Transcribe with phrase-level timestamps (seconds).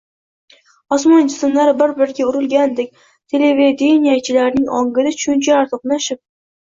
[0.95, 3.03] –osmon jismlari bir-biriga urilganidek
[3.33, 6.19] televideniyechilarning ongida tushunchalar to‘qnashib